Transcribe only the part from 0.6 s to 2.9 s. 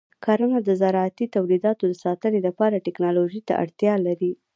د زراعتي تولیداتو د ساتنې لپاره